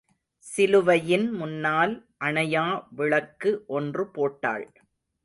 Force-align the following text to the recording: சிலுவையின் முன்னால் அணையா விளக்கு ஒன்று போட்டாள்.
சிலுவையின் 0.45 1.27
முன்னால் 1.31 1.93
அணையா 2.19 2.65
விளக்கு 2.95 3.51
ஒன்று 3.67 4.05
போட்டாள். 4.07 4.65